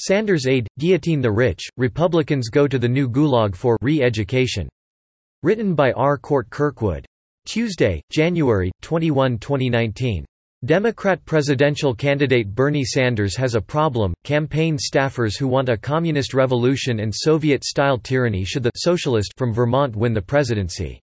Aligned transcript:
Sanders 0.00 0.46
aide, 0.46 0.66
guillotine 0.78 1.20
the 1.20 1.30
rich, 1.30 1.68
Republicans 1.76 2.48
go 2.48 2.66
to 2.66 2.78
the 2.78 2.88
new 2.88 3.06
gulag 3.06 3.54
for 3.54 3.76
re-education. 3.82 4.66
Written 5.42 5.74
by 5.74 5.92
R. 5.92 6.16
Cort 6.16 6.48
Kirkwood. 6.48 7.04
Tuesday, 7.44 8.00
January, 8.10 8.72
21, 8.80 9.36
2019. 9.36 10.24
Democrat 10.64 11.22
presidential 11.26 11.94
candidate 11.94 12.54
Bernie 12.54 12.84
Sanders 12.84 13.36
has 13.36 13.54
a 13.54 13.60
problem. 13.60 14.14
Campaign 14.24 14.78
staffers 14.78 15.38
who 15.38 15.46
want 15.46 15.68
a 15.68 15.76
communist 15.76 16.32
revolution 16.32 17.00
and 17.00 17.14
Soviet-style 17.14 17.98
tyranny 17.98 18.42
should 18.42 18.62
the 18.62 18.70
socialist 18.76 19.34
from 19.36 19.52
Vermont 19.52 19.94
win 19.94 20.14
the 20.14 20.22
presidency. 20.22 20.98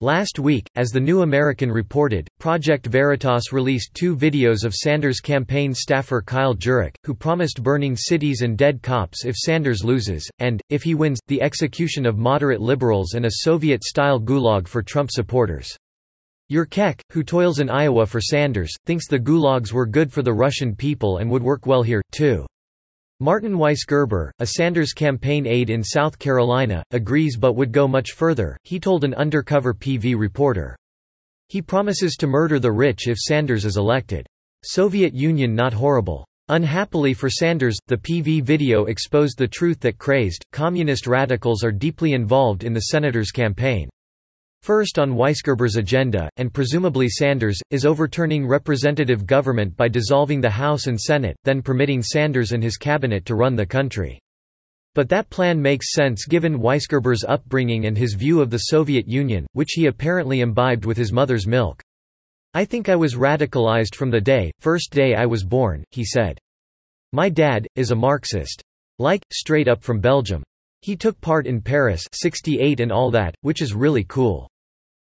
Last 0.00 0.38
week, 0.38 0.70
as 0.76 0.90
The 0.90 1.00
New 1.00 1.22
American 1.22 1.72
reported, 1.72 2.28
Project 2.38 2.86
Veritas 2.86 3.52
released 3.52 3.94
two 3.94 4.14
videos 4.14 4.64
of 4.64 4.72
Sanders 4.72 5.18
campaign 5.18 5.74
staffer 5.74 6.22
Kyle 6.22 6.54
Jurek, 6.54 6.94
who 7.04 7.12
promised 7.12 7.64
burning 7.64 7.96
cities 7.96 8.42
and 8.42 8.56
dead 8.56 8.80
cops 8.80 9.24
if 9.24 9.34
Sanders 9.34 9.82
loses, 9.82 10.30
and, 10.38 10.62
if 10.70 10.84
he 10.84 10.94
wins, 10.94 11.18
the 11.26 11.42
execution 11.42 12.06
of 12.06 12.16
moderate 12.16 12.60
liberals 12.60 13.14
and 13.14 13.26
a 13.26 13.40
Soviet-style 13.40 14.20
gulag 14.20 14.68
for 14.68 14.84
Trump 14.84 15.10
supporters. 15.10 15.76
Jurek, 16.48 17.00
who 17.10 17.24
toils 17.24 17.58
in 17.58 17.68
Iowa 17.68 18.06
for 18.06 18.20
Sanders, 18.20 18.72
thinks 18.86 19.08
the 19.08 19.18
gulags 19.18 19.72
were 19.72 19.84
good 19.84 20.12
for 20.12 20.22
the 20.22 20.32
Russian 20.32 20.76
people 20.76 21.16
and 21.16 21.28
would 21.28 21.42
work 21.42 21.66
well 21.66 21.82
here, 21.82 22.02
too. 22.12 22.46
Martin 23.20 23.54
Weisgerber, 23.54 24.30
a 24.38 24.46
Sanders 24.46 24.92
campaign 24.92 25.44
aide 25.44 25.70
in 25.70 25.82
South 25.82 26.20
Carolina, 26.20 26.84
agrees 26.92 27.36
but 27.36 27.54
would 27.54 27.72
go 27.72 27.88
much 27.88 28.12
further, 28.12 28.56
he 28.62 28.78
told 28.78 29.02
an 29.02 29.12
undercover 29.14 29.74
PV 29.74 30.16
reporter. 30.16 30.76
He 31.48 31.60
promises 31.60 32.14
to 32.14 32.28
murder 32.28 32.60
the 32.60 32.70
rich 32.70 33.08
if 33.08 33.18
Sanders 33.18 33.64
is 33.64 33.76
elected. 33.76 34.24
Soviet 34.64 35.14
Union 35.14 35.52
not 35.52 35.72
horrible. 35.72 36.24
Unhappily 36.48 37.12
for 37.12 37.28
Sanders, 37.28 37.76
the 37.88 37.96
PV 37.96 38.44
video 38.44 38.84
exposed 38.84 39.36
the 39.36 39.48
truth 39.48 39.80
that 39.80 39.98
crazed, 39.98 40.44
communist 40.52 41.08
radicals 41.08 41.64
are 41.64 41.72
deeply 41.72 42.12
involved 42.12 42.62
in 42.62 42.72
the 42.72 42.82
senator's 42.92 43.32
campaign. 43.32 43.88
First 44.62 44.98
on 44.98 45.12
Weisgerber's 45.12 45.76
agenda, 45.76 46.28
and 46.36 46.52
presumably 46.52 47.08
Sanders, 47.08 47.58
is 47.70 47.86
overturning 47.86 48.46
representative 48.46 49.24
government 49.24 49.76
by 49.76 49.88
dissolving 49.88 50.40
the 50.40 50.50
House 50.50 50.86
and 50.88 51.00
Senate, 51.00 51.36
then 51.44 51.62
permitting 51.62 52.02
Sanders 52.02 52.52
and 52.52 52.62
his 52.62 52.76
cabinet 52.76 53.24
to 53.26 53.34
run 53.34 53.56
the 53.56 53.64
country. 53.64 54.18
But 54.94 55.08
that 55.10 55.30
plan 55.30 55.62
makes 55.62 55.92
sense 55.92 56.26
given 56.26 56.58
Weisgerber's 56.58 57.24
upbringing 57.24 57.86
and 57.86 57.96
his 57.96 58.14
view 58.14 58.40
of 58.40 58.50
the 58.50 58.58
Soviet 58.58 59.06
Union, 59.06 59.46
which 59.52 59.70
he 59.72 59.86
apparently 59.86 60.40
imbibed 60.40 60.84
with 60.84 60.96
his 60.96 61.12
mother's 61.12 61.46
milk. 61.46 61.80
I 62.52 62.64
think 62.64 62.88
I 62.88 62.96
was 62.96 63.14
radicalized 63.14 63.94
from 63.94 64.10
the 64.10 64.20
day, 64.20 64.50
first 64.58 64.90
day 64.90 65.14
I 65.14 65.26
was 65.26 65.44
born, 65.44 65.84
he 65.92 66.04
said. 66.04 66.38
My 67.12 67.28
dad, 67.28 67.66
is 67.76 67.90
a 67.90 67.96
Marxist. 67.96 68.60
Like, 68.98 69.22
straight 69.32 69.68
up 69.68 69.82
from 69.82 70.00
Belgium. 70.00 70.42
He 70.80 70.96
took 70.96 71.20
part 71.20 71.46
in 71.46 71.60
Paris 71.60 72.06
68 72.12 72.80
and 72.80 72.92
all 72.92 73.10
that, 73.10 73.34
which 73.40 73.62
is 73.62 73.74
really 73.74 74.04
cool. 74.04 74.48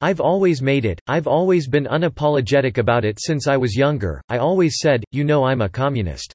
I've 0.00 0.20
always 0.20 0.62
made 0.62 0.86
it, 0.86 0.98
I've 1.06 1.26
always 1.26 1.68
been 1.68 1.84
unapologetic 1.84 2.78
about 2.78 3.04
it 3.04 3.18
since 3.20 3.46
I 3.46 3.56
was 3.58 3.76
younger, 3.76 4.22
I 4.30 4.38
always 4.38 4.78
said, 4.78 5.04
you 5.12 5.24
know 5.24 5.44
I'm 5.44 5.60
a 5.60 5.68
communist. 5.68 6.34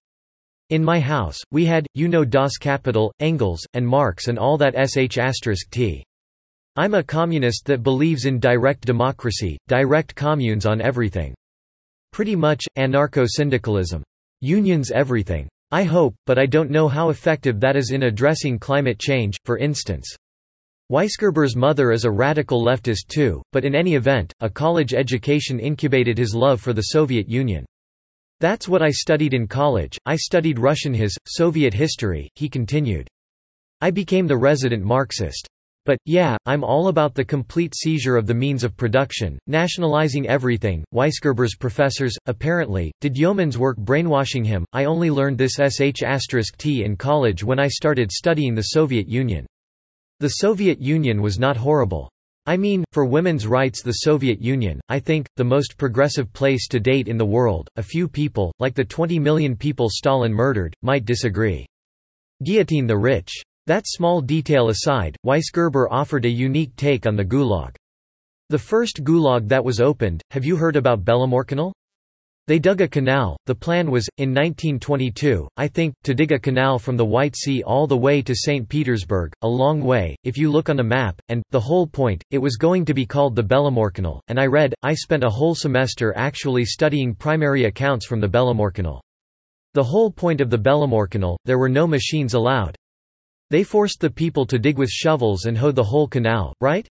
In 0.70 0.84
my 0.84 1.00
house, 1.00 1.40
we 1.52 1.66
had, 1.66 1.88
you 1.94 2.08
know 2.08 2.26
Das 2.26 2.58
Kapital, 2.58 3.12
Engels, 3.20 3.66
and 3.74 3.88
Marx 3.88 4.28
and 4.28 4.38
all 4.38 4.58
that 4.58 4.76
sh 4.90 5.18
asterisk 5.18 5.70
t. 5.72 6.04
I'm 6.76 6.94
a 6.94 7.04
communist 7.04 7.66
that 7.66 7.84
believes 7.84 8.26
in 8.26 8.40
direct 8.40 8.86
democracy, 8.86 9.58
direct 9.68 10.14
communes 10.14 10.66
on 10.66 10.82
everything. 10.82 11.34
Pretty 12.12 12.36
much, 12.36 12.64
anarcho-syndicalism. 12.78 14.04
Unions 14.42 14.92
everything. 14.92 15.48
I 15.76 15.84
hope, 15.84 16.16
but 16.26 16.40
I 16.40 16.46
don't 16.46 16.72
know 16.72 16.88
how 16.88 17.10
effective 17.10 17.60
that 17.60 17.76
is 17.76 17.92
in 17.92 18.04
addressing 18.04 18.60
climate 18.60 18.98
change, 18.98 19.36
for 19.44 19.58
instance. 19.58 20.08
Weisgerber's 20.90 21.58
mother 21.58 21.92
is 21.92 22.06
a 22.06 22.10
radical 22.10 22.64
leftist 22.64 23.10
too, 23.10 23.42
but 23.52 23.66
in 23.66 23.76
any 23.76 23.96
event, 23.96 24.32
a 24.40 24.50
college 24.50 24.94
education 24.94 25.60
incubated 25.60 26.18
his 26.18 26.34
love 26.34 26.62
for 26.62 26.72
the 26.72 26.94
Soviet 26.94 27.28
Union. 27.28 27.66
That's 28.40 28.70
what 28.70 28.82
I 28.82 28.90
studied 28.90 29.34
in 29.34 29.48
college, 29.48 29.98
I 30.06 30.16
studied 30.16 30.60
Russian 30.60 30.94
his, 30.94 31.14
Soviet 31.28 31.74
history, 31.74 32.30
he 32.36 32.48
continued. 32.48 33.10
I 33.82 33.92
became 33.92 34.28
the 34.28 34.38
resident 34.38 34.82
Marxist. 34.82 35.46
But, 35.86 36.00
yeah, 36.06 36.36
I'm 36.48 36.64
all 36.64 36.88
about 36.88 37.14
the 37.14 37.24
complete 37.24 37.76
seizure 37.76 38.18
of 38.18 38.26
the 38.26 38.34
means 38.34 38.64
of 38.64 38.76
production, 38.76 39.38
nationalizing 39.46 40.28
everything. 40.28 40.84
Weisgerber's 40.94 41.56
professors, 41.56 42.16
apparently, 42.26 42.92
did 43.02 43.18
yeoman's 43.18 43.58
work 43.58 43.78
brainwashing 43.78 44.44
him. 44.44 44.66
I 44.74 44.86
only 44.86 45.12
learned 45.12 45.38
this 45.38 45.60
S 45.60 45.82
H 45.82 46.02
asterisk 46.02 46.58
T 46.58 46.84
in 46.84 46.96
college 46.96 47.44
when 47.44 47.60
I 47.60 47.68
started 47.68 48.12
studying 48.12 48.56
the 48.56 48.70
Soviet 48.74 49.08
Union. 49.08 49.46
The 50.20 50.30
Soviet 50.30 50.82
Union 50.82 51.22
was 51.22 51.38
not 51.38 51.58
horrible. 51.58 52.10
I 52.48 52.58
mean, 52.58 52.84
for 52.92 53.06
women's 53.06 53.46
rights 53.46 53.82
the 53.82 53.92
Soviet 53.92 54.42
Union, 54.42 54.80
I 54.90 55.00
think, 55.00 55.28
the 55.36 55.44
most 55.44 55.78
progressive 55.78 56.32
place 56.32 56.68
to 56.70 56.80
date 56.80 57.08
in 57.08 57.18
the 57.18 57.26
world. 57.26 57.68
A 57.76 57.84
few 57.84 58.08
people, 58.08 58.54
like 58.60 58.76
the 58.76 58.86
20 58.86 59.20
million 59.20 59.56
people 59.56 59.90
Stalin 59.90 60.34
murdered, 60.34 60.76
might 60.82 61.06
disagree. 61.06 61.66
Guillotine 62.44 62.88
the 62.88 62.98
rich. 62.98 63.32
That 63.68 63.88
small 63.88 64.22
detail 64.22 64.70
aside, 64.70 65.18
Weisgerber 65.26 65.88
offered 65.90 66.26
a 66.26 66.30
unique 66.30 66.76
take 66.76 67.08
on 67.08 67.16
the 67.16 67.26
Gulag. 67.26 67.76
The 68.50 68.60
first 68.60 69.04
Gulag 69.04 69.48
that 69.48 69.66
was 69.66 69.82
opened, 69.82 70.22
have 70.30 70.46
you 70.46 70.56
heard 70.56 70.76
about 70.76 71.04
Belomorkanal? 71.04 71.72
They 72.46 72.60
dug 72.60 72.82
a 72.82 72.88
canal. 72.88 73.36
The 73.48 73.56
plan 73.56 73.90
was, 73.90 74.08
in 74.20 74.30
1922, 74.30 75.48
I 75.58 75.68
think, 75.68 75.96
to 76.04 76.14
dig 76.14 76.32
a 76.32 76.38
canal 76.38 76.78
from 76.78 76.96
the 76.96 77.06
White 77.06 77.36
Sea 77.36 77.64
all 77.64 77.88
the 77.88 77.98
way 77.98 78.22
to 78.22 78.36
St. 78.36 78.70
Petersburg, 78.70 79.34
a 79.42 79.48
long 79.48 79.82
way, 79.82 80.16
if 80.24 80.38
you 80.38 80.52
look 80.52 80.70
on 80.70 80.80
a 80.80 80.84
map, 80.84 81.20
and, 81.30 81.42
the 81.50 81.60
whole 81.60 81.88
point, 81.88 82.24
it 82.30 82.38
was 82.38 82.58
going 82.58 82.86
to 82.86 82.94
be 82.94 83.08
called 83.08 83.36
the 83.36 83.44
Belomorkanal, 83.44 84.20
and 84.28 84.40
I 84.40 84.46
read, 84.46 84.76
I 84.84 84.94
spent 84.94 85.24
a 85.24 85.30
whole 85.30 85.56
semester 85.56 86.14
actually 86.16 86.66
studying 86.66 87.16
primary 87.16 87.64
accounts 87.64 88.06
from 88.06 88.22
the 88.22 88.30
Belomorkanal. 88.30 89.00
The 89.74 89.84
whole 89.84 90.12
point 90.12 90.40
of 90.40 90.52
the 90.52 90.60
Belomorkanal, 90.60 91.38
there 91.46 91.58
were 91.58 91.68
no 91.68 91.88
machines 91.88 92.36
allowed. 92.36 92.76
They 93.50 93.64
forced 93.64 94.00
the 94.00 94.10
people 94.10 94.46
to 94.48 94.58
dig 94.58 94.78
with 94.78 94.90
shovels 94.90 95.46
and 95.46 95.58
hoe 95.58 95.72
the 95.72 95.84
whole 95.84 96.08
canal, 96.08 96.54
right? 96.62 96.88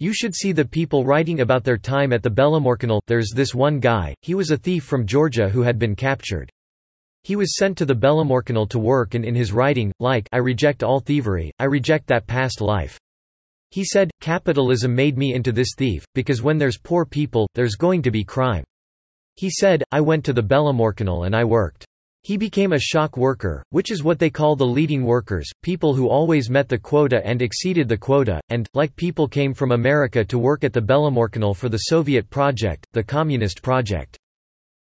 You 0.00 0.12
should 0.12 0.34
see 0.34 0.52
the 0.52 0.64
people 0.64 1.04
writing 1.04 1.40
about 1.40 1.62
their 1.62 1.78
time 1.78 2.12
at 2.12 2.22
the 2.22 2.30
Belomorkanal. 2.30 3.00
There's 3.06 3.32
this 3.34 3.54
one 3.54 3.80
guy, 3.80 4.14
he 4.22 4.34
was 4.34 4.50
a 4.50 4.56
thief 4.56 4.84
from 4.84 5.06
Georgia 5.06 5.48
who 5.48 5.62
had 5.62 5.78
been 5.78 5.94
captured. 5.94 6.50
He 7.22 7.36
was 7.36 7.56
sent 7.56 7.78
to 7.78 7.84
the 7.84 7.94
Belomorkanal 7.94 8.68
to 8.70 8.78
work 8.78 9.14
and 9.14 9.24
in 9.24 9.34
his 9.34 9.52
writing, 9.52 9.92
like 10.00 10.28
I 10.32 10.38
reject 10.38 10.82
all 10.82 11.00
thievery, 11.00 11.52
I 11.58 11.64
reject 11.64 12.06
that 12.08 12.26
past 12.26 12.60
life. 12.60 12.98
He 13.70 13.84
said, 13.84 14.10
capitalism 14.20 14.94
made 14.94 15.16
me 15.16 15.34
into 15.34 15.52
this 15.52 15.70
thief, 15.76 16.04
because 16.14 16.42
when 16.42 16.58
there's 16.58 16.78
poor 16.78 17.04
people, 17.04 17.48
there's 17.54 17.76
going 17.76 18.02
to 18.02 18.10
be 18.10 18.24
crime. 18.24 18.64
He 19.36 19.50
said, 19.50 19.82
I 19.90 20.00
went 20.00 20.24
to 20.26 20.32
the 20.32 20.42
Belomorkanal 20.42 21.26
and 21.26 21.34
I 21.34 21.44
worked. 21.44 21.84
He 22.24 22.38
became 22.38 22.72
a 22.72 22.78
shock 22.78 23.18
worker, 23.18 23.62
which 23.68 23.90
is 23.90 24.02
what 24.02 24.18
they 24.18 24.30
call 24.30 24.56
the 24.56 24.66
leading 24.66 25.04
workers, 25.04 25.50
people 25.62 25.94
who 25.94 26.08
always 26.08 26.48
met 26.48 26.70
the 26.70 26.78
quota 26.78 27.20
and 27.22 27.42
exceeded 27.42 27.86
the 27.86 27.98
quota, 27.98 28.40
and, 28.48 28.66
like 28.72 28.96
people 28.96 29.28
came 29.28 29.52
from 29.52 29.72
America 29.72 30.24
to 30.24 30.38
work 30.38 30.64
at 30.64 30.72
the 30.72 30.80
Belomorkanal 30.80 31.54
for 31.54 31.68
the 31.68 31.90
Soviet 31.92 32.30
project, 32.30 32.86
the 32.94 33.04
Communist 33.04 33.62
project. 33.62 34.16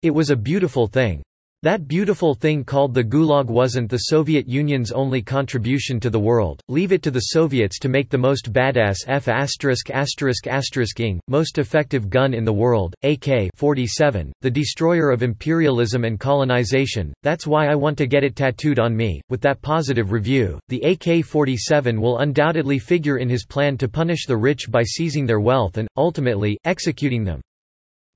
It 0.02 0.10
was 0.10 0.32
a 0.32 0.36
beautiful 0.36 0.88
thing. 0.88 1.22
That 1.64 1.88
beautiful 1.88 2.36
thing 2.36 2.64
called 2.64 2.94
the 2.94 3.04
Gulag 3.04 3.48
wasn't 3.48 3.90
the 3.90 3.98
Soviet 3.98 4.48
Union's 4.48 4.92
only 4.92 5.24
contribution 5.24 6.00
to 6.02 6.12
the 6.12 6.20
world, 6.20 6.62
leave 6.68 6.92
it 6.92 7.02
to 7.02 7.10
the 7.10 7.32
Soviets 7.32 7.80
to 7.80 7.90
make 7.90 8.12
the 8.12 8.18
most 8.18 8.54
badass 8.54 8.98
F 9.08 9.28
asterisk 9.28 9.90
asterisk 9.90 10.46
asterisk 10.46 11.00
ing, 11.00 11.20
most 11.28 11.58
effective 11.58 12.12
gun 12.12 12.36
in 12.36 12.46
the 12.46 12.54
world, 12.54 12.94
AK-47, 13.02 14.32
the 14.42 14.52
destroyer 14.52 15.10
of 15.10 15.24
imperialism 15.24 16.04
and 16.04 16.20
colonization, 16.20 17.12
that's 17.24 17.48
why 17.48 17.66
I 17.66 17.74
want 17.74 17.98
to 17.98 18.06
get 18.06 18.24
it 18.24 18.36
tattooed 18.36 18.78
on 18.78 18.96
me. 18.96 19.20
With 19.32 19.42
that 19.42 19.64
positive 19.64 20.12
review, 20.12 20.60
the 20.70 20.84
AK-47 20.84 21.98
will 21.98 22.20
undoubtedly 22.20 22.78
figure 22.78 23.18
in 23.18 23.30
his 23.30 23.48
plan 23.48 23.80
to 23.80 23.88
punish 23.90 24.28
the 24.28 24.38
rich 24.38 24.70
by 24.70 24.84
seizing 24.84 25.26
their 25.26 25.40
wealth 25.40 25.80
and, 25.80 25.88
ultimately, 25.98 26.60
executing 26.66 27.24
them. 27.24 27.42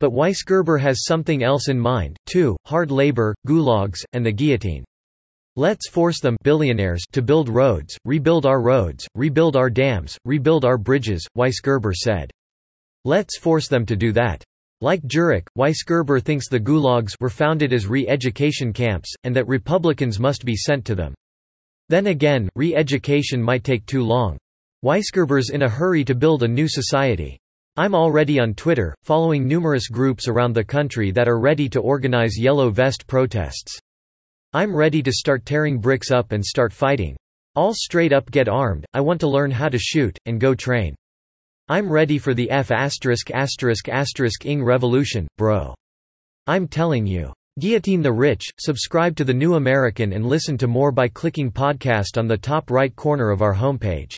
But 0.01 0.13
Weisgerber 0.13 0.81
has 0.81 1.05
something 1.05 1.43
else 1.43 1.69
in 1.69 1.79
mind, 1.79 2.17
too, 2.25 2.57
hard 2.65 2.89
labor, 2.89 3.35
gulags, 3.47 3.99
and 4.13 4.25
the 4.25 4.31
guillotine. 4.31 4.83
Let's 5.55 5.87
force 5.87 6.19
them 6.19 6.37
billionaires 6.41 7.03
to 7.11 7.21
build 7.21 7.49
roads, 7.49 7.95
rebuild 8.03 8.47
our 8.47 8.63
roads, 8.63 9.07
rebuild 9.13 9.55
our 9.55 9.69
dams, 9.69 10.17
rebuild 10.25 10.65
our 10.65 10.79
bridges, 10.79 11.23
Weisgerber 11.37 11.93
said. 11.93 12.31
Let's 13.05 13.37
force 13.37 13.67
them 13.67 13.85
to 13.85 13.95
do 13.95 14.11
that. 14.13 14.43
Like 14.81 15.03
Jurek, 15.03 15.45
Weisgerber 15.55 16.19
thinks 16.19 16.49
the 16.49 16.59
gulags 16.59 17.13
were 17.19 17.29
founded 17.29 17.71
as 17.71 17.85
re-education 17.85 18.73
camps, 18.73 19.13
and 19.23 19.35
that 19.35 19.47
Republicans 19.47 20.19
must 20.19 20.43
be 20.43 20.55
sent 20.55 20.83
to 20.85 20.95
them. 20.95 21.13
Then 21.89 22.07
again, 22.07 22.49
re-education 22.55 23.39
might 23.39 23.63
take 23.63 23.85
too 23.85 24.01
long. 24.01 24.39
Weisgerber's 24.83 25.51
in 25.51 25.61
a 25.61 25.69
hurry 25.69 26.03
to 26.05 26.15
build 26.15 26.41
a 26.41 26.47
new 26.47 26.67
society. 26.67 27.37
I'm 27.77 27.95
already 27.95 28.37
on 28.37 28.53
Twitter, 28.53 28.93
following 29.01 29.47
numerous 29.47 29.87
groups 29.87 30.27
around 30.27 30.51
the 30.51 30.63
country 30.63 31.09
that 31.11 31.29
are 31.29 31.39
ready 31.39 31.69
to 31.69 31.79
organize 31.79 32.37
Yellow 32.37 32.69
Vest 32.69 33.07
protests. 33.07 33.79
I'm 34.51 34.75
ready 34.75 35.01
to 35.01 35.11
start 35.13 35.45
tearing 35.45 35.79
bricks 35.79 36.11
up 36.11 36.33
and 36.33 36.45
start 36.45 36.73
fighting. 36.73 37.15
All 37.55 37.73
straight 37.73 38.11
up 38.11 38.29
get 38.29 38.49
armed, 38.49 38.85
I 38.93 38.99
want 38.99 39.21
to 39.21 39.29
learn 39.29 39.51
how 39.51 39.69
to 39.69 39.77
shoot, 39.79 40.17
and 40.25 40.37
go 40.37 40.53
train. 40.53 40.95
I'm 41.69 41.89
ready 41.89 42.17
for 42.17 42.33
the 42.33 42.51
F 42.51 42.71
asterisk 42.71 43.31
asterisk 43.31 43.87
asterisk 43.87 44.45
ing 44.45 44.61
revolution, 44.61 45.25
bro. 45.37 45.73
I'm 46.47 46.67
telling 46.67 47.07
you. 47.07 47.31
Guillotine 47.57 48.01
the 48.01 48.11
Rich, 48.11 48.49
subscribe 48.59 49.15
to 49.15 49.23
The 49.23 49.33
New 49.33 49.55
American 49.55 50.11
and 50.11 50.25
listen 50.25 50.57
to 50.57 50.67
more 50.67 50.91
by 50.91 51.07
clicking 51.07 51.49
podcast 51.49 52.17
on 52.17 52.27
the 52.27 52.37
top 52.37 52.69
right 52.69 52.93
corner 52.97 53.29
of 53.29 53.41
our 53.41 53.55
homepage. 53.55 54.17